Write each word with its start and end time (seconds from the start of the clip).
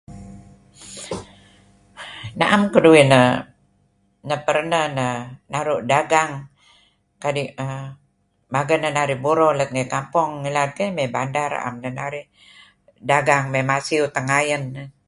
Naem 2.39 2.61
keduih 2.73 3.03
neh 4.27 4.41
pernah 4.47 4.83
neh 4.97 5.15
naru' 5.53 5.85
dagang 5.91 6.31
kadi' 7.23 7.49
uhm 7.63 7.85
mageh 8.53 8.77
neh 8.81 8.93
narih 8.97 9.19
buro 9.23 9.47
lat 9.57 9.69
ngi 9.73 9.85
kampong 9.93 10.31
ngilad 10.41 10.69
eyh 10.83 10.91
may 10.97 11.09
bandar 11.15 11.51
am 11.67 11.75
neh 11.83 11.93
narih 11.99 12.25
dagang 13.09 13.45
may 13.53 13.63
masiew 13.71 14.05
tengayan 14.15 14.63
iih. 14.79 14.89